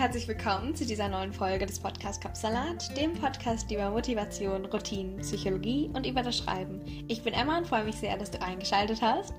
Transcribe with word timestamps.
herzlich 0.00 0.26
willkommen 0.28 0.74
zu 0.74 0.86
dieser 0.86 1.10
neuen 1.10 1.30
Folge 1.30 1.66
des 1.66 1.78
Podcasts 1.78 2.24
Kopfsalat, 2.24 2.96
dem 2.96 3.12
Podcast 3.12 3.70
über 3.70 3.90
Motivation, 3.90 4.64
Routinen, 4.64 5.18
Psychologie 5.18 5.90
und 5.92 6.06
über 6.06 6.22
das 6.22 6.38
Schreiben. 6.38 6.80
Ich 7.06 7.22
bin 7.22 7.34
Emma 7.34 7.58
und 7.58 7.66
freue 7.66 7.84
mich 7.84 7.96
sehr, 7.96 8.16
dass 8.16 8.30
du 8.30 8.40
eingeschaltet 8.40 9.02
hast. 9.02 9.34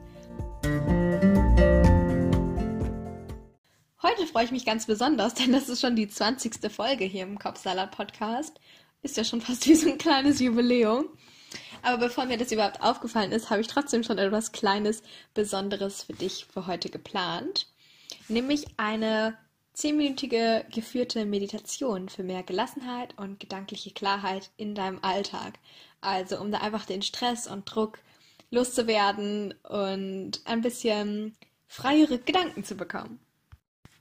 Heute 4.04 4.28
freue 4.32 4.46
ich 4.46 4.52
mich 4.52 4.64
ganz 4.64 4.86
besonders, 4.86 5.34
denn 5.34 5.52
das 5.52 5.68
ist 5.68 5.82
schon 5.82 5.96
die 5.96 6.08
20. 6.08 6.72
Folge 6.72 7.06
hier 7.06 7.24
im 7.24 7.40
Kopfsalat 7.40 7.90
Podcast. 7.90 8.60
Ist 9.02 9.18
ja 9.18 9.24
schon 9.24 9.42
fast 9.42 9.68
wie 9.68 9.74
so 9.74 9.90
ein 9.90 9.98
kleines 9.98 10.40
Jubiläum. 10.40 11.06
Aber 11.82 11.98
bevor 11.98 12.26
mir 12.26 12.38
das 12.38 12.52
überhaupt 12.52 12.84
aufgefallen 12.84 13.32
ist, 13.32 13.50
habe 13.50 13.62
ich 13.62 13.68
trotzdem 13.68 14.04
schon 14.04 14.20
etwas 14.20 14.52
Kleines, 14.52 15.02
Besonderes 15.34 16.04
für 16.04 16.14
dich 16.14 16.46
für 16.46 16.68
heute 16.68 16.92
geplant. 16.92 17.66
Nämlich 18.28 18.68
eine 18.78 19.36
zehnminütige 19.74 20.66
geführte 20.72 21.26
Meditation 21.26 22.10
für 22.10 22.24
mehr 22.24 22.44
Gelassenheit 22.44 23.18
und 23.18 23.40
gedankliche 23.40 23.92
Klarheit 23.92 24.50
in 24.58 24.76
deinem 24.76 25.00
Alltag. 25.02 25.60
Also 26.02 26.40
um 26.40 26.52
da 26.52 26.60
einfach 26.60 26.86
den 26.86 27.02
Stress 27.02 27.48
und 27.48 27.66
Druck 27.66 28.00
loszuwerden 28.50 29.54
und 29.64 30.42
ein 30.46 30.62
bisschen 30.62 31.36
freiere 31.68 32.20
Gedanken 32.20 32.64
zu 32.64 32.76
bekommen. 32.76 33.20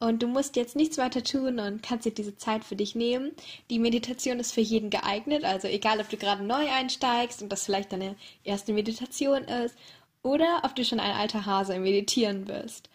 Und 0.00 0.22
du 0.22 0.28
musst 0.28 0.56
jetzt 0.56 0.76
nichts 0.76 0.96
weiter 0.96 1.22
tun 1.22 1.58
und 1.58 1.82
kannst 1.82 2.06
dir 2.06 2.14
diese 2.14 2.36
Zeit 2.36 2.64
für 2.64 2.74
dich 2.74 2.94
nehmen. 2.94 3.32
Die 3.68 3.78
Meditation 3.78 4.40
ist 4.40 4.52
für 4.52 4.62
jeden 4.62 4.88
geeignet, 4.88 5.44
also 5.44 5.68
egal, 5.68 6.00
ob 6.00 6.08
du 6.08 6.16
gerade 6.16 6.42
neu 6.42 6.66
einsteigst 6.70 7.42
und 7.42 7.50
das 7.50 7.66
vielleicht 7.66 7.92
deine 7.92 8.16
erste 8.42 8.72
Meditation 8.72 9.44
ist 9.44 9.76
oder 10.22 10.62
ob 10.64 10.74
du 10.74 10.84
schon 10.86 11.00
ein 11.00 11.14
alter 11.14 11.44
Hase 11.44 11.74
im 11.74 11.82
Meditieren 11.82 12.46
bist. 12.46 12.88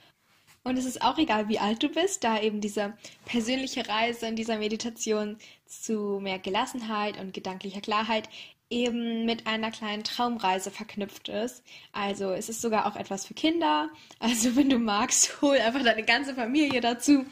Und 0.65 0.77
es 0.77 0.85
ist 0.85 1.03
auch 1.03 1.19
egal, 1.19 1.47
wie 1.47 1.59
alt 1.59 1.83
du 1.83 1.89
bist, 1.89 2.23
da 2.23 2.41
eben 2.41 2.59
diese 2.59 2.97
persönliche 3.25 3.87
Reise 3.87 4.25
in 4.25 4.35
dieser 4.35 4.57
Meditation 4.57 5.37
zu 5.67 6.19
mehr 6.19 6.39
Gelassenheit 6.39 7.19
und 7.19 7.35
gedanklicher 7.35 7.81
Klarheit 7.81 8.27
eben 8.71 9.25
mit 9.25 9.45
einer 9.45 9.69
kleinen 9.69 10.03
Traumreise 10.03 10.71
verknüpft 10.71 11.29
ist. 11.29 11.63
Also 11.91 12.31
es 12.31 12.49
ist 12.49 12.61
sogar 12.61 12.87
auch 12.87 12.95
etwas 12.95 13.27
für 13.27 13.35
Kinder. 13.35 13.89
Also 14.17 14.55
wenn 14.55 14.71
du 14.71 14.79
magst, 14.79 15.39
hol 15.43 15.55
einfach 15.59 15.83
deine 15.83 16.03
ganze 16.03 16.33
Familie 16.33 16.81
dazu 16.81 17.25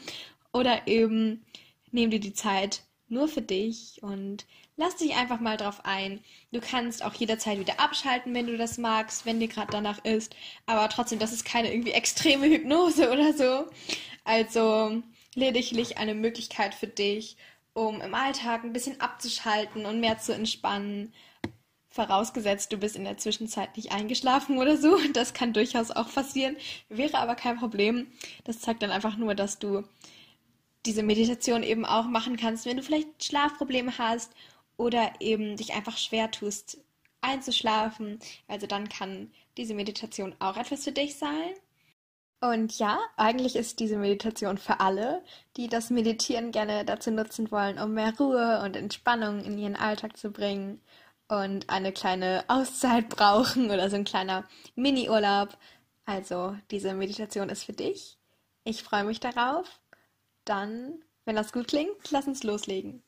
oder 0.52 0.86
eben 0.86 1.44
nimm 1.90 2.10
dir 2.10 2.20
die 2.20 2.34
Zeit 2.34 2.84
nur 3.08 3.26
für 3.26 3.42
dich 3.42 4.00
und 4.00 4.46
lass 4.76 4.96
dich 4.96 5.14
einfach 5.14 5.40
mal 5.40 5.56
drauf 5.56 5.84
ein. 5.84 6.20
Du 6.52 6.60
kannst 6.60 7.04
auch 7.04 7.14
jederzeit 7.14 7.58
wieder 7.58 7.80
abschalten, 7.80 8.34
wenn 8.34 8.46
du 8.46 8.56
das 8.56 8.78
magst, 8.78 9.26
wenn 9.26 9.40
dir 9.40 9.48
gerade 9.48 9.70
danach 9.70 10.04
ist. 10.04 10.34
Aber 10.66 10.88
trotzdem, 10.88 11.18
das 11.18 11.32
ist 11.32 11.44
keine 11.44 11.72
irgendwie 11.72 11.92
extreme 11.92 12.46
Hypnose 12.46 13.10
oder 13.12 13.32
so. 13.32 13.66
Also 14.24 15.02
lediglich 15.34 15.98
eine 15.98 16.14
Möglichkeit 16.14 16.74
für 16.74 16.86
dich, 16.86 17.36
um 17.72 18.00
im 18.00 18.14
Alltag 18.14 18.64
ein 18.64 18.72
bisschen 18.72 19.00
abzuschalten 19.00 19.86
und 19.86 20.00
mehr 20.00 20.18
zu 20.18 20.34
entspannen. 20.34 21.12
Vorausgesetzt, 21.90 22.72
du 22.72 22.76
bist 22.76 22.96
in 22.96 23.04
der 23.04 23.18
Zwischenzeit 23.18 23.76
nicht 23.76 23.92
eingeschlafen 23.92 24.58
oder 24.58 24.76
so. 24.76 24.98
Das 25.12 25.34
kann 25.34 25.52
durchaus 25.52 25.90
auch 25.90 26.12
passieren, 26.12 26.56
wäre 26.88 27.18
aber 27.18 27.36
kein 27.36 27.58
Problem. 27.58 28.08
Das 28.44 28.60
zeigt 28.60 28.82
dann 28.82 28.90
einfach 28.90 29.16
nur, 29.16 29.34
dass 29.34 29.58
du 29.58 29.84
diese 30.86 31.02
Meditation 31.02 31.62
eben 31.62 31.86
auch 31.86 32.04
machen 32.06 32.36
kannst, 32.36 32.66
wenn 32.66 32.76
du 32.76 32.82
vielleicht 32.82 33.24
Schlafprobleme 33.24 33.96
hast 33.96 34.32
oder 34.76 35.12
eben 35.20 35.56
dich 35.56 35.74
einfach 35.74 35.96
schwer 35.96 36.30
tust 36.30 36.78
einzuschlafen. 37.20 38.18
Also 38.48 38.66
dann 38.66 38.88
kann 38.88 39.30
diese 39.56 39.74
Meditation 39.74 40.34
auch 40.38 40.56
etwas 40.56 40.84
für 40.84 40.92
dich 40.92 41.16
sein. 41.16 41.54
Und 42.40 42.78
ja, 42.78 42.98
eigentlich 43.16 43.56
ist 43.56 43.80
diese 43.80 43.96
Meditation 43.96 44.58
für 44.58 44.80
alle, 44.80 45.22
die 45.56 45.68
das 45.68 45.88
Meditieren 45.88 46.50
gerne 46.50 46.84
dazu 46.84 47.10
nutzen 47.10 47.50
wollen, 47.50 47.78
um 47.78 47.94
mehr 47.94 48.12
Ruhe 48.18 48.60
und 48.62 48.76
Entspannung 48.76 49.42
in 49.44 49.56
ihren 49.56 49.76
Alltag 49.76 50.18
zu 50.18 50.30
bringen 50.30 50.82
und 51.28 51.70
eine 51.70 51.92
kleine 51.92 52.44
Auszeit 52.48 53.08
brauchen 53.08 53.70
oder 53.70 53.88
so 53.88 53.96
ein 53.96 54.04
kleiner 54.04 54.44
Mini-Urlaub. 54.74 55.56
Also 56.04 56.54
diese 56.70 56.92
Meditation 56.92 57.48
ist 57.48 57.64
für 57.64 57.72
dich. 57.72 58.18
Ich 58.64 58.82
freue 58.82 59.04
mich 59.04 59.20
darauf 59.20 59.80
dann, 60.44 61.02
wenn 61.24 61.36
das 61.36 61.52
gut 61.52 61.68
klingt, 61.68 62.10
lass 62.10 62.26
uns 62.26 62.42
loslegen. 62.42 63.02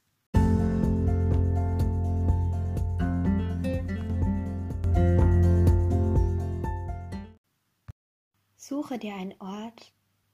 Suche 8.56 8.98
dir 8.98 9.14
einen 9.14 9.40
Ort, 9.40 9.92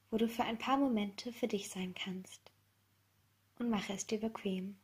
wo 0.09 0.17
du 0.17 0.27
für 0.27 0.43
ein 0.43 0.57
paar 0.57 0.77
Momente 0.77 1.31
für 1.31 1.47
dich 1.47 1.69
sein 1.69 1.93
kannst 1.93 2.51
und 3.59 3.69
mache 3.69 3.93
es 3.93 4.07
dir 4.07 4.19
bequem. 4.19 4.77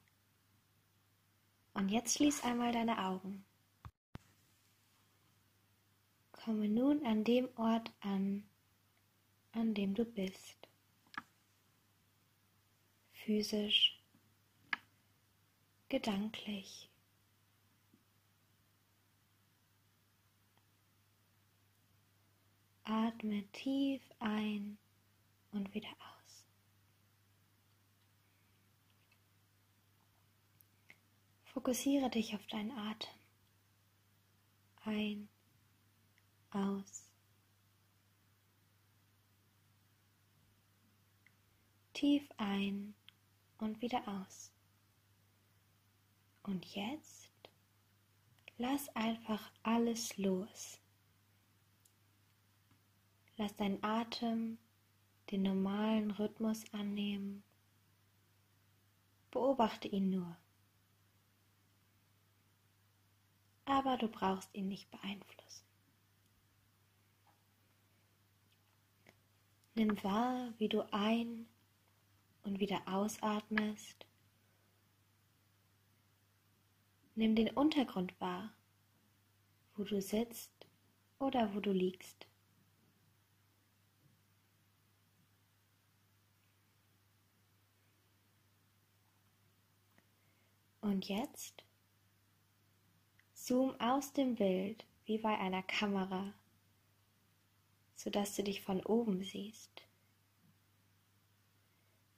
Und 1.73 1.89
jetzt 1.89 2.15
schließ 2.15 2.43
einmal 2.43 2.71
deine 2.71 3.05
Augen. 3.05 3.45
Komme 6.31 6.69
nun 6.69 7.05
an 7.05 7.23
dem 7.23 7.49
Ort 7.57 7.91
an, 8.01 8.43
an 9.51 9.73
dem 9.73 9.93
du 9.93 10.05
bist 10.05 10.59
physisch, 13.29 14.01
gedanklich. 15.87 16.88
Atme 22.91 23.43
tief 23.51 24.01
ein 24.17 24.79
und 25.51 25.71
wieder 25.75 25.89
aus. 25.89 26.47
Fokussiere 31.43 32.09
dich 32.09 32.33
auf 32.33 32.47
deinen 32.47 32.71
Atem. 32.71 33.13
Ein, 34.85 35.29
aus. 36.49 37.11
Tief 41.93 42.27
ein 42.37 42.95
und 43.59 43.83
wieder 43.83 44.01
aus. 44.07 44.51
Und 46.41 46.65
jetzt 46.73 47.29
lass 48.57 48.89
einfach 48.95 49.51
alles 49.61 50.17
los. 50.17 50.79
Lass 53.39 53.55
deinen 53.55 53.81
Atem 53.81 54.57
den 55.31 55.43
normalen 55.43 56.11
Rhythmus 56.11 56.65
annehmen. 56.73 57.41
Beobachte 59.31 59.87
ihn 59.87 60.09
nur. 60.09 60.35
Aber 63.63 63.95
du 63.95 64.09
brauchst 64.09 64.53
ihn 64.53 64.67
nicht 64.67 64.91
beeinflussen. 64.91 65.65
Nimm 69.73 70.03
wahr, 70.03 70.53
wie 70.57 70.67
du 70.67 70.81
ein 70.91 71.47
und 72.43 72.59
wieder 72.59 72.81
ausatmest. 72.89 74.05
Nimm 77.15 77.37
den 77.37 77.51
Untergrund 77.51 78.19
wahr, 78.19 78.51
wo 79.77 79.85
du 79.85 80.01
sitzt 80.01 80.67
oder 81.19 81.55
wo 81.55 81.61
du 81.61 81.71
liegst. 81.71 82.27
Und 90.89 91.07
jetzt 91.07 91.63
zoom 93.35 93.79
aus 93.79 94.11
dem 94.11 94.33
Bild 94.33 94.87
wie 95.05 95.19
bei 95.19 95.37
einer 95.37 95.61
Kamera, 95.61 96.33
sodass 97.93 98.35
du 98.35 98.43
dich 98.43 98.63
von 98.63 98.83
oben 98.83 99.21
siehst. 99.21 99.83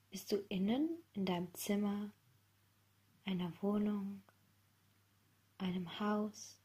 Bist 0.09 0.31
du 0.31 0.37
innen 0.47 0.89
in 1.11 1.25
deinem 1.25 1.53
Zimmer, 1.53 2.13
einer 3.25 3.51
Wohnung, 3.61 4.23
einem 5.57 5.99
Haus? 5.99 6.57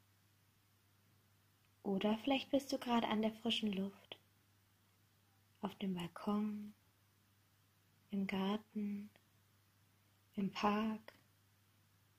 Oder 1.83 2.19
vielleicht 2.19 2.53
bist 2.53 2.73
du 2.73 2.79
gerade 2.79 3.09
an 3.09 3.21
der 3.21 3.33
frischen 3.33 3.73
Luft, 3.73 4.17
auf 5.61 5.75
dem 5.75 5.95
Balkon, 5.95 6.73
im 8.13 8.29
Garten, 8.29 9.11
im 10.37 10.53
Park, 10.53 11.16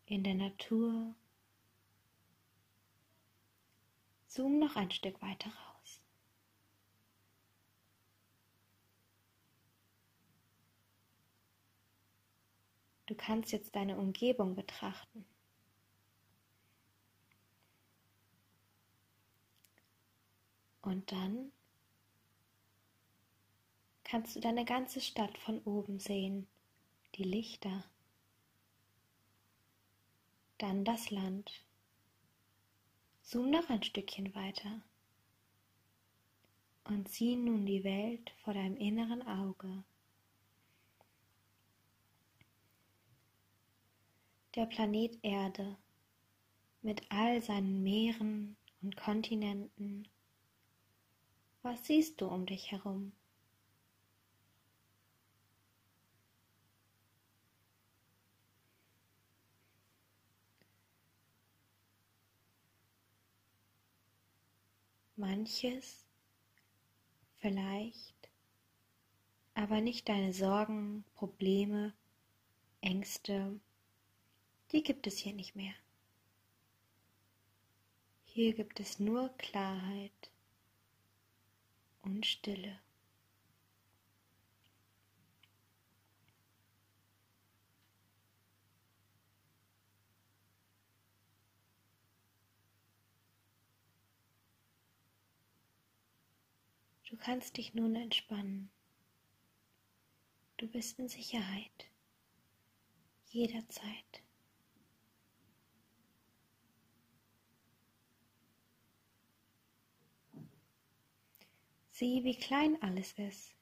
in 0.08 0.24
der 0.24 0.36
Natur. 0.36 1.14
Zoom 4.28 4.60
noch 4.60 4.76
ein 4.76 4.92
Stück 4.92 5.22
weiter 5.22 5.50
raus. 5.50 6.02
Du 13.06 13.16
kannst 13.16 13.52
jetzt 13.52 13.76
deine 13.76 13.98
Umgebung 13.98 14.56
betrachten. 14.56 15.26
Und 20.82 21.12
dann 21.12 21.52
kannst 24.06 24.36
du 24.36 24.40
deine 24.40 24.64
ganze 24.64 25.02
Stadt 25.02 25.38
von 25.38 25.60
oben 25.64 26.00
sehen, 26.00 26.48
die 27.16 27.24
Lichter, 27.24 27.84
dann 30.58 30.84
das 30.86 31.12
Land. 31.12 31.64
Zoom 33.22 33.52
noch 33.52 33.70
ein 33.70 33.84
Stückchen 33.84 34.34
weiter 34.34 34.82
und 36.86 37.10
sieh 37.10 37.36
nun 37.36 37.66
die 37.66 37.84
Welt 37.84 38.32
vor 38.44 38.54
deinem 38.54 38.78
inneren 38.78 39.22
Auge. 39.28 39.84
Der 44.56 44.66
Planet 44.66 45.20
Erde 45.22 45.78
mit 46.82 47.12
all 47.12 47.42
seinen 47.44 47.84
Meeren 47.84 48.56
und 48.82 48.96
Kontinenten. 48.96 50.08
Was 51.62 51.86
siehst 51.86 52.22
du 52.22 52.28
um 52.28 52.46
dich 52.46 52.72
herum? 52.72 53.12
Manches 65.18 66.06
vielleicht, 67.40 68.30
aber 69.56 69.82
nicht 69.82 70.08
deine 70.10 70.32
Sorgen, 70.32 71.04
Probleme, 71.16 71.94
Ängste, 72.82 73.60
die 74.72 74.84
gibt 74.84 75.08
es 75.08 75.18
hier 75.18 75.34
nicht 75.34 75.56
mehr. 75.56 75.74
Hier 78.26 78.54
gibt 78.54 78.80
es 78.80 79.00
nur 79.00 79.30
Klarheit 79.40 80.30
und 82.04 82.24
Stille. 82.24 82.80
Du 97.10 97.16
kannst 97.16 97.56
dich 97.56 97.74
nun 97.74 97.96
entspannen. 97.96 98.70
Du 100.58 100.68
bist 100.68 101.00
in 101.00 101.08
Sicherheit. 101.08 101.90
Jederzeit. 103.28 104.24
Sieh, 111.92 112.26
wie 112.26 112.38
klein 112.38 112.82
alles 112.82 113.14
ist. 113.14 113.56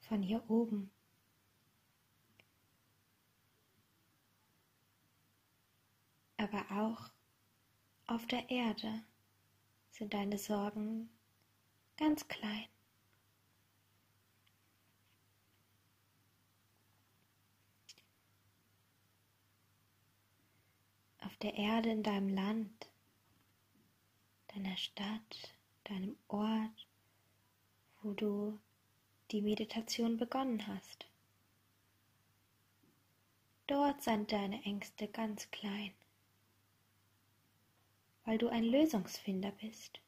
Von 0.00 0.22
hier 0.22 0.48
oben. 0.48 0.90
Aber 6.38 6.64
auch 6.70 7.12
auf 8.06 8.26
der 8.26 8.48
Erde 8.48 9.04
sind 9.94 10.12
deine 10.12 10.38
Sorgen 10.38 11.08
ganz 11.96 12.26
klein. 12.26 12.66
Auf 21.20 21.36
der 21.36 21.54
Erde 21.54 21.90
in 21.90 22.02
deinem 22.02 22.28
Land, 22.28 22.90
deiner 24.48 24.76
Stadt, 24.76 25.54
deinem 25.84 26.16
Ort, 26.26 26.88
wo 28.02 28.14
du 28.14 28.58
die 29.30 29.42
Meditation 29.42 30.16
begonnen 30.16 30.66
hast. 30.66 31.06
Dort 33.68 34.02
sind 34.02 34.32
deine 34.32 34.60
Ängste 34.64 35.06
ganz 35.06 35.50
klein 35.52 35.94
weil 38.24 38.38
du 38.38 38.48
ein 38.48 38.64
Lösungsfinder 38.64 39.52
bist, 39.52 40.00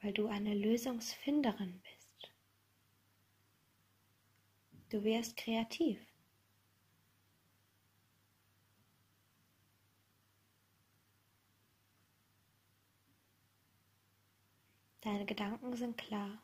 weil 0.00 0.12
du 0.12 0.26
eine 0.28 0.54
Lösungsfinderin 0.54 1.80
bist. 1.82 2.32
Du 4.90 5.04
wirst 5.04 5.36
kreativ. 5.36 6.00
Deine 15.02 15.24
Gedanken 15.24 15.74
sind 15.76 15.96
klar. 15.96 16.42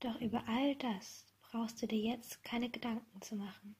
Doch 0.00 0.20
über 0.20 0.46
all 0.46 0.76
das 0.76 1.24
brauchst 1.40 1.80
du 1.80 1.86
dir 1.86 1.98
jetzt 1.98 2.42
keine 2.44 2.68
Gedanken 2.68 3.22
zu 3.22 3.34
machen. 3.36 3.76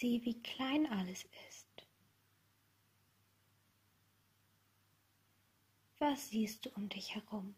Sieh, 0.00 0.24
wie 0.24 0.40
klein 0.42 0.86
alles 0.86 1.28
ist. 1.50 1.68
Was 5.98 6.30
siehst 6.30 6.64
du 6.64 6.70
um 6.70 6.88
dich 6.88 7.14
herum? 7.14 7.54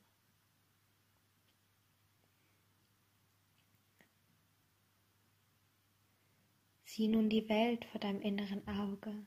Sieh 6.85 7.07
nun 7.07 7.31
die 7.31 7.49
Welt 7.49 7.85
vor 7.85 8.01
deinem 8.01 8.21
inneren 8.21 8.67
Auge, 8.67 9.25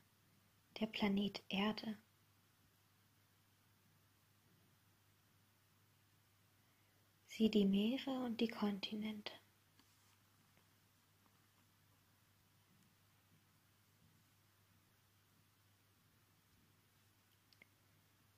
der 0.81 0.87
Planet 0.87 1.41
Erde. 1.47 1.97
Sieh 7.27 7.49
die 7.49 7.63
Meere 7.63 8.25
und 8.25 8.41
die 8.41 8.49
Kontinente. 8.49 9.31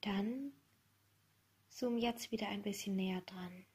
Dann 0.08 0.54
zoom 1.68 1.98
jetzt 1.98 2.32
wieder 2.32 2.48
ein 2.48 2.62
bisschen 2.62 2.96
näher 2.96 3.20
dran. 3.24 3.66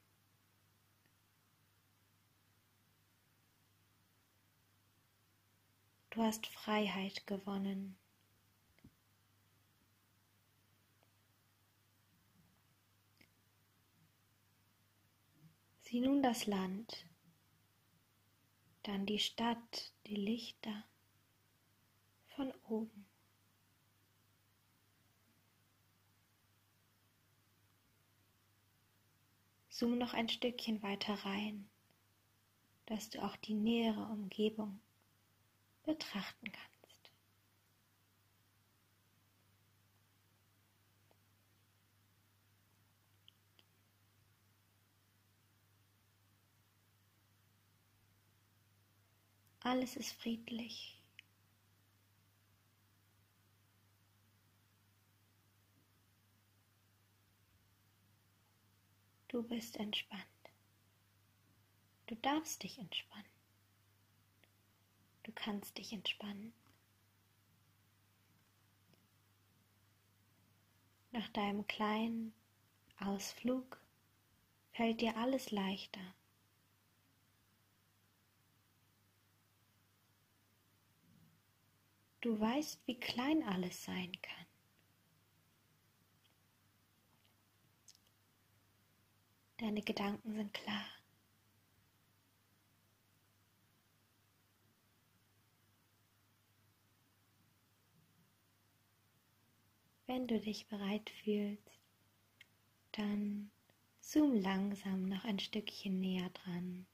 Du 6.09 6.23
hast 6.23 6.47
Freiheit 6.47 7.27
gewonnen. 7.27 7.95
Sieh 15.81 15.99
nun 15.99 16.23
das 16.23 16.47
Land, 16.47 17.05
dann 18.81 19.05
die 19.05 19.19
Stadt, 19.19 19.93
die 20.07 20.15
Lichter 20.15 20.83
von 22.29 22.51
oben. 22.67 23.02
Zoom 29.83 29.97
noch 29.97 30.13
ein 30.13 30.29
Stückchen 30.29 30.81
weiter 30.81 31.13
rein, 31.25 31.67
dass 32.85 33.09
du 33.09 33.21
auch 33.21 33.35
die 33.35 33.53
nähere 33.53 34.05
Umgebung 34.05 34.79
betrachten 35.83 36.53
kannst. 36.53 37.11
Alles 49.59 49.97
ist 49.97 50.13
friedlich. 50.13 51.02
Du 59.33 59.41
bist 59.41 59.77
entspannt. 59.77 60.23
Du 62.05 62.13
darfst 62.17 62.61
dich 62.61 62.77
entspannen. 62.77 63.25
Du 65.23 65.31
kannst 65.31 65.75
dich 65.79 65.91
entspannen. 65.91 66.53
Nach 71.13 71.27
deinem 71.29 71.65
kleinen 71.65 72.31
Ausflug 72.99 73.81
fällt 74.71 75.01
dir 75.01 75.17
alles 75.17 75.49
leichter. 75.49 76.13
Du 82.21 82.39
weißt, 82.39 82.85
wie 82.85 82.99
klein 82.99 83.41
alles 83.41 83.83
sein 83.83 84.11
kann. 84.21 84.52
Deine 89.63 89.81
Gedanken 89.81 90.33
sind 90.33 90.53
klar. 90.53 90.85
Wenn 100.05 100.27
du 100.27 100.37
dich 100.37 100.67
bereit 100.67 101.09
fühlst, 101.09 101.79
dann 102.91 103.51
zoom 104.01 104.35
langsam 104.41 105.05
noch 105.05 105.23
ein 105.23 105.39
Stückchen 105.39 106.01
näher 106.01 106.29
dran. 106.31 106.85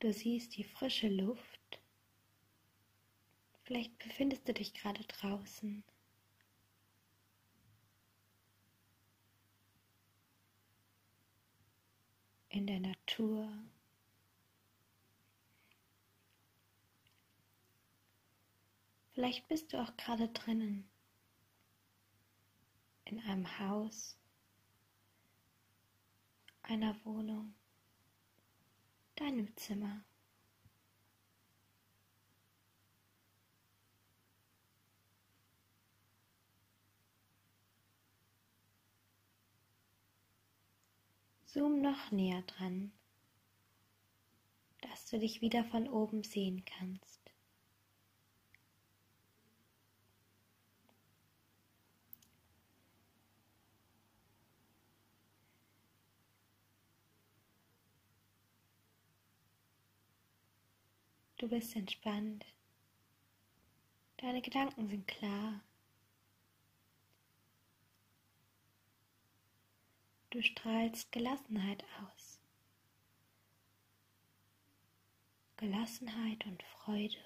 Du 0.00 0.10
siehst 0.10 0.56
die 0.56 0.64
frische 0.64 1.08
Luft. 1.08 1.57
Vielleicht 3.68 3.98
befindest 3.98 4.48
du 4.48 4.54
dich 4.54 4.72
gerade 4.72 5.04
draußen. 5.04 5.84
In 12.48 12.66
der 12.66 12.80
Natur. 12.80 13.52
Vielleicht 19.12 19.46
bist 19.48 19.70
du 19.70 19.82
auch 19.82 19.94
gerade 19.98 20.30
drinnen. 20.30 20.88
In 23.04 23.20
einem 23.20 23.58
Haus, 23.58 24.16
einer 26.62 26.96
Wohnung 27.04 27.54
deinem 29.16 29.54
Zimmer. 29.58 30.07
Zoom 41.50 41.80
noch 41.80 42.10
näher 42.10 42.42
dran, 42.42 42.92
dass 44.82 45.06
du 45.06 45.18
dich 45.18 45.40
wieder 45.40 45.64
von 45.64 45.88
oben 45.88 46.22
sehen 46.22 46.62
kannst. 46.66 47.32
Du 61.38 61.48
bist 61.48 61.74
entspannt. 61.74 62.44
Deine 64.18 64.42
Gedanken 64.42 64.86
sind 64.86 65.08
klar. 65.08 65.62
Du 70.30 70.42
strahlst 70.42 71.10
Gelassenheit 71.10 71.84
aus. 72.02 72.38
Gelassenheit 75.56 76.44
und 76.44 76.62
Freude. 76.62 77.16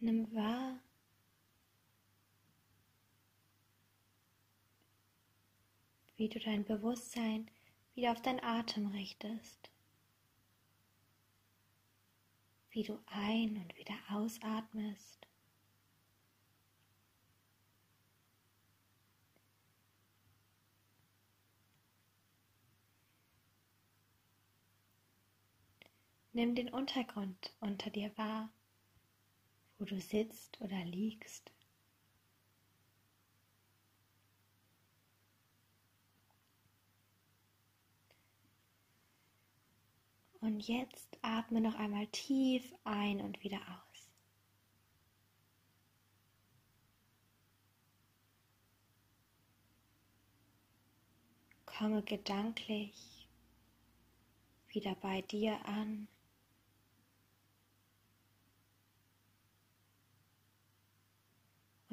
Nimm 0.00 0.34
wahr, 0.34 0.80
wie 6.16 6.28
du 6.28 6.40
dein 6.40 6.64
Bewusstsein 6.64 7.48
wieder 7.94 8.12
auf 8.12 8.22
deinen 8.22 8.42
Atem 8.42 8.86
richtest, 8.88 9.70
wie 12.70 12.82
du 12.82 12.98
ein- 13.06 13.56
und 13.56 13.76
wieder 13.76 13.94
ausatmest. 14.10 15.26
Nimm 26.34 26.54
den 26.54 26.70
Untergrund 26.70 27.52
unter 27.60 27.90
dir 27.90 28.10
wahr 28.16 28.50
wo 29.82 29.86
du 29.86 30.00
sitzt 30.00 30.60
oder 30.60 30.84
liegst. 30.84 31.50
Und 40.42 40.60
jetzt 40.66 41.16
atme 41.22 41.60
noch 41.60 41.76
einmal 41.76 42.08
tief 42.08 42.74
ein 42.82 43.20
und 43.20 43.42
wieder 43.44 43.60
aus. 43.60 44.10
Komme 51.64 52.02
gedanklich 52.02 53.28
wieder 54.68 54.96
bei 54.96 55.22
dir 55.22 55.64
an. 55.64 56.08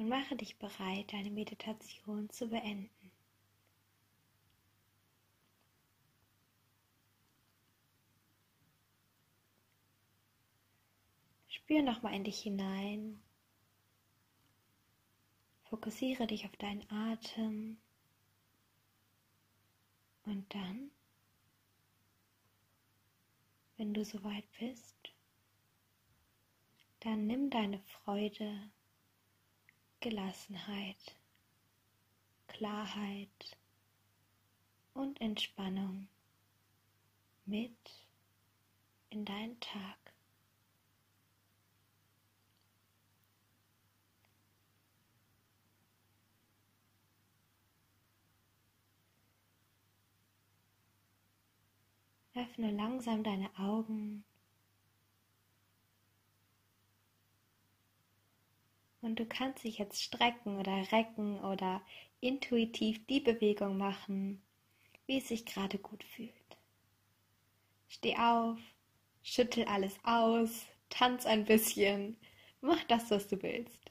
und 0.00 0.08
mache 0.08 0.34
dich 0.34 0.58
bereit, 0.58 1.12
deine 1.12 1.30
Meditation 1.30 2.30
zu 2.30 2.48
beenden. 2.48 2.99
Spür 11.70 11.82
nochmal 11.82 12.14
in 12.14 12.24
dich 12.24 12.40
hinein. 12.40 13.22
Fokussiere 15.68 16.26
dich 16.26 16.44
auf 16.44 16.56
deinen 16.56 16.84
Atem. 16.90 17.78
Und 20.24 20.52
dann, 20.52 20.90
wenn 23.76 23.94
du 23.94 24.04
soweit 24.04 24.50
bist, 24.58 25.12
dann 26.98 27.28
nimm 27.28 27.50
deine 27.50 27.78
Freude 27.78 28.68
Gelassenheit, 30.00 31.14
Klarheit 32.48 33.56
und 34.92 35.20
Entspannung 35.20 36.08
mit 37.44 37.78
in 39.10 39.24
deinen 39.24 39.60
Tag. 39.60 39.99
Öffne 52.40 52.70
langsam 52.70 53.22
deine 53.22 53.50
Augen 53.58 54.24
Und 59.02 59.18
du 59.18 59.24
kannst 59.24 59.64
dich 59.64 59.78
jetzt 59.78 60.02
strecken 60.02 60.58
oder 60.58 60.92
recken 60.92 61.40
oder 61.40 61.82
intuitiv 62.20 63.04
die 63.06 63.20
Bewegung 63.20 63.78
machen, 63.78 64.42
wie 65.06 65.18
es 65.18 65.28
sich 65.28 65.46
gerade 65.46 65.78
gut 65.78 66.04
fühlt. 66.04 66.30
Steh 67.88 68.16
auf, 68.16 68.58
schüttel 69.22 69.64
alles 69.64 69.98
aus, 70.04 70.66
tanz 70.90 71.24
ein 71.24 71.46
bisschen, 71.46 72.16
mach 72.60 72.82
das, 72.84 73.10
was 73.10 73.26
du 73.26 73.42
willst. 73.42 73.90